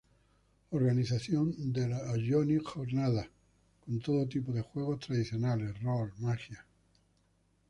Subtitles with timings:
[0.71, 3.27] Organización de las Johnny Jornadas,
[3.85, 6.65] con todo tipo de juegos: tradicionales, rol, magia...